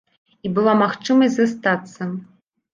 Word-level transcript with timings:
І 0.47 0.51
была 0.55 0.73
магчымасць 0.81 1.37
застацца. 1.37 2.11